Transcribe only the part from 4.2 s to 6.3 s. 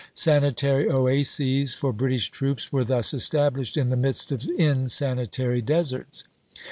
of insanitary deserts.